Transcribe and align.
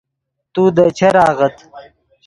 تو 0.53 0.63
دے 0.75 0.85
چر 0.97 1.15
آغت 1.27 1.55